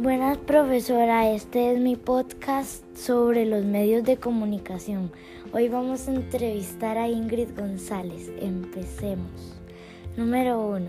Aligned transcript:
Buenas 0.00 0.38
profesora, 0.38 1.28
este 1.28 1.72
es 1.72 1.80
mi 1.80 1.96
podcast 1.96 2.84
sobre 2.96 3.44
los 3.44 3.64
medios 3.64 4.04
de 4.04 4.16
comunicación. 4.16 5.10
Hoy 5.52 5.68
vamos 5.68 6.06
a 6.06 6.14
entrevistar 6.14 6.96
a 6.96 7.08
Ingrid 7.08 7.48
González. 7.58 8.30
Empecemos. 8.40 9.56
Número 10.16 10.64
1. 10.68 10.86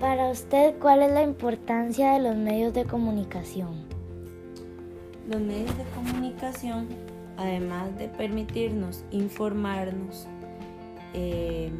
Para 0.00 0.28
usted, 0.28 0.74
¿cuál 0.78 1.00
es 1.00 1.12
la 1.12 1.22
importancia 1.22 2.12
de 2.12 2.20
los 2.20 2.36
medios 2.36 2.74
de 2.74 2.84
comunicación? 2.84 3.86
Los 5.26 5.40
medios 5.40 5.74
de 5.78 5.84
comunicación, 5.94 6.88
además 7.38 7.96
de 7.96 8.08
permitirnos 8.08 9.02
informarnos, 9.12 10.26
eh, 11.14 11.70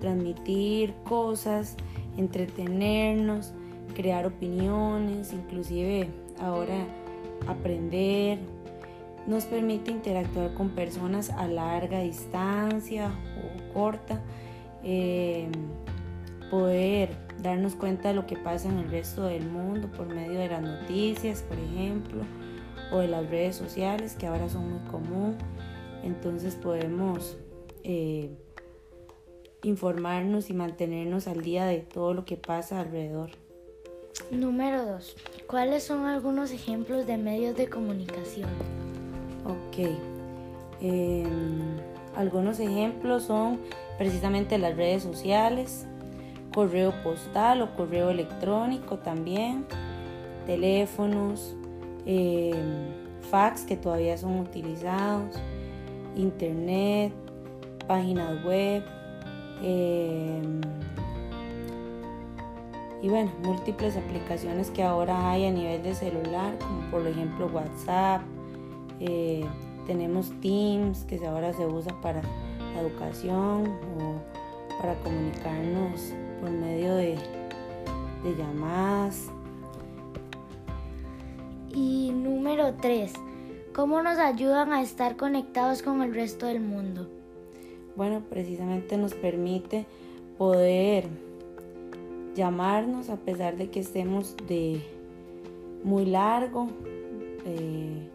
transmitir 0.00 0.94
cosas, 1.04 1.76
entretenernos, 2.16 3.52
crear 3.94 4.26
opiniones, 4.26 5.32
inclusive 5.32 6.08
ahora 6.40 6.86
aprender. 7.46 8.38
Nos 9.26 9.44
permite 9.46 9.90
interactuar 9.90 10.52
con 10.54 10.70
personas 10.70 11.30
a 11.30 11.46
larga 11.46 12.00
distancia 12.00 13.10
o 13.42 13.72
corta, 13.72 14.20
eh, 14.82 15.48
poder 16.50 17.16
darnos 17.42 17.74
cuenta 17.74 18.08
de 18.08 18.14
lo 18.14 18.26
que 18.26 18.36
pasa 18.36 18.68
en 18.68 18.78
el 18.78 18.90
resto 18.90 19.24
del 19.24 19.46
mundo 19.46 19.88
por 19.90 20.06
medio 20.06 20.38
de 20.38 20.48
las 20.48 20.62
noticias, 20.62 21.42
por 21.42 21.58
ejemplo, 21.58 22.22
o 22.92 22.98
de 22.98 23.08
las 23.08 23.28
redes 23.30 23.56
sociales 23.56 24.14
que 24.14 24.26
ahora 24.26 24.48
son 24.48 24.70
muy 24.70 24.90
común. 24.90 25.36
Entonces 26.02 26.54
podemos 26.54 27.38
eh, 27.82 28.30
informarnos 29.62 30.50
y 30.50 30.52
mantenernos 30.52 31.26
al 31.26 31.40
día 31.42 31.64
de 31.64 31.78
todo 31.78 32.12
lo 32.14 32.24
que 32.24 32.36
pasa 32.36 32.80
alrededor. 32.80 33.30
Número 34.30 34.86
2. 34.86 35.16
¿Cuáles 35.46 35.84
son 35.84 36.06
algunos 36.06 36.50
ejemplos 36.52 37.06
de 37.06 37.16
medios 37.16 37.56
de 37.56 37.68
comunicación? 37.68 38.48
Ok. 39.44 39.88
Em, 40.80 41.28
algunos 42.16 42.60
ejemplos 42.60 43.24
son 43.24 43.60
precisamente 43.98 44.56
las 44.58 44.76
redes 44.76 45.02
sociales, 45.02 45.86
correo 46.54 46.92
postal 47.02 47.62
o 47.62 47.74
correo 47.74 48.10
electrónico 48.10 48.98
también, 48.98 49.66
teléfonos, 50.46 51.56
em, 52.06 52.52
fax 53.30 53.62
que 53.62 53.76
todavía 53.76 54.16
son 54.16 54.38
utilizados, 54.38 55.36
internet, 56.16 57.12
páginas 57.86 58.44
web, 58.44 58.84
em, 59.62 60.60
y 63.04 63.10
bueno, 63.10 63.30
múltiples 63.42 63.98
aplicaciones 63.98 64.70
que 64.70 64.82
ahora 64.82 65.30
hay 65.30 65.44
a 65.44 65.50
nivel 65.50 65.82
de 65.82 65.94
celular, 65.94 66.56
como 66.58 66.90
por 66.90 67.06
ejemplo 67.06 67.50
WhatsApp, 67.52 68.22
eh, 68.98 69.44
tenemos 69.86 70.32
Teams 70.40 71.04
que 71.04 71.18
ahora 71.26 71.52
se 71.52 71.66
usa 71.66 71.94
para 72.00 72.22
la 72.72 72.80
educación 72.80 73.66
o 73.98 74.78
para 74.80 74.94
comunicarnos 75.02 76.14
por 76.40 76.50
medio 76.50 76.94
de, 76.94 77.18
de 78.24 78.36
llamadas. 78.38 79.26
Y 81.74 82.10
número 82.10 82.72
3, 82.80 83.12
¿cómo 83.74 84.00
nos 84.00 84.16
ayudan 84.16 84.72
a 84.72 84.80
estar 84.80 85.18
conectados 85.18 85.82
con 85.82 86.00
el 86.00 86.14
resto 86.14 86.46
del 86.46 86.60
mundo? 86.60 87.06
Bueno, 87.96 88.22
precisamente 88.30 88.96
nos 88.96 89.12
permite 89.12 89.84
poder 90.38 91.06
llamarnos 92.34 93.10
a 93.10 93.16
pesar 93.16 93.56
de 93.56 93.70
que 93.70 93.80
estemos 93.80 94.36
de 94.48 94.82
muy 95.82 96.06
largo 96.06 96.68
eh, 97.44 98.08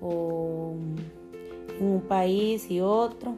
o 0.00 0.74
en 1.80 1.86
un 1.86 2.00
país 2.02 2.70
y 2.70 2.80
otro. 2.80 3.34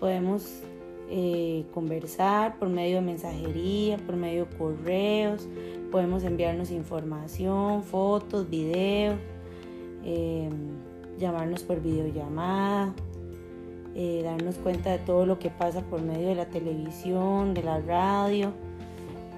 Podemos 0.00 0.62
eh, 1.10 1.64
conversar 1.72 2.58
por 2.58 2.68
medio 2.68 2.96
de 2.96 3.02
mensajería, 3.02 3.98
por 3.98 4.16
medio 4.16 4.46
de 4.46 4.56
correos, 4.56 5.48
podemos 5.90 6.24
enviarnos 6.24 6.70
información, 6.70 7.82
fotos, 7.84 8.48
videos, 8.48 9.18
eh, 10.04 10.48
llamarnos 11.18 11.62
por 11.62 11.80
videollamada, 11.80 12.94
darnos 14.24 14.56
cuenta 14.56 14.90
de 14.90 14.98
todo 14.98 15.24
lo 15.24 15.38
que 15.38 15.48
pasa 15.48 15.80
por 15.82 16.02
medio 16.02 16.28
de 16.28 16.34
la 16.34 16.46
televisión, 16.46 17.54
de 17.54 17.62
la 17.62 17.80
radio 17.80 18.52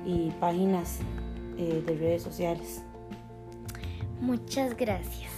y 0.08 0.30
páginas 0.40 1.00
eh, 1.58 1.82
de 1.86 1.94
redes 1.96 2.22
sociales. 2.22 2.82
Muchas 4.20 4.74
gracias. 4.74 5.37